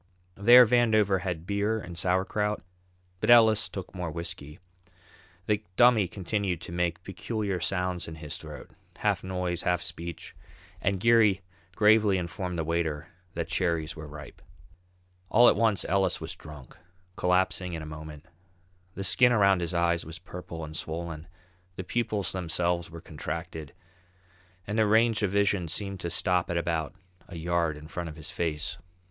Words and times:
There 0.33 0.65
Vandover 0.65 1.19
had 1.21 1.45
beer 1.45 1.79
and 1.79 1.95
sauerkraut, 1.95 2.63
but 3.19 3.29
Ellis 3.29 3.69
took 3.69 3.93
more 3.93 4.09
whisky. 4.09 4.57
The 5.45 5.63
Dummy 5.75 6.07
continued 6.07 6.59
to 6.61 6.71
make 6.71 7.03
peculiar 7.03 7.59
sounds 7.59 8.07
in 8.07 8.15
his 8.15 8.35
throat, 8.37 8.71
half 8.97 9.23
noise, 9.23 9.61
half 9.61 9.83
speech, 9.83 10.35
and 10.81 10.99
Geary 10.99 11.41
gravely 11.75 12.17
informed 12.17 12.57
the 12.57 12.63
waiter 12.63 13.09
that 13.35 13.47
cherries 13.47 13.95
were 13.95 14.07
ripe. 14.07 14.41
All 15.29 15.47
at 15.47 15.55
once 15.55 15.85
Ellis 15.85 16.19
was 16.19 16.35
drunk, 16.35 16.75
collapsing 17.15 17.73
in 17.73 17.83
a 17.83 17.85
moment. 17.85 18.25
The 18.95 19.03
skin 19.03 19.31
around 19.31 19.61
his 19.61 19.75
eyes 19.75 20.03
was 20.03 20.17
purple 20.17 20.63
and 20.65 20.75
swollen, 20.75 21.27
the 21.75 21.83
pupils 21.83 22.31
themselves 22.31 22.89
were 22.89 23.01
contracted, 23.01 23.71
and 24.65 24.79
their 24.79 24.87
range 24.87 25.21
of 25.21 25.29
vision 25.29 25.67
seemed 25.67 25.99
to 25.99 26.09
stop 26.09 26.49
at 26.49 26.57
about 26.57 26.95
a 27.27 27.37
yard 27.37 27.77
in 27.77 27.87
front 27.87 28.09
of 28.09 28.15
his 28.15 28.31
face. 28.31 28.79